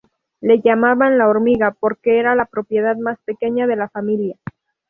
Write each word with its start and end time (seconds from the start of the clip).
Le 0.39 0.59
llamaban 0.65 1.19
"La 1.19 1.27
Hormiga" 1.29 1.77
porque 1.79 2.17
era 2.17 2.33
la 2.35 2.45
propiedad 2.47 2.97
más 2.97 3.19
pequeña 3.23 3.67
de 3.67 3.75
la 3.75 3.87
familia. 3.87 4.35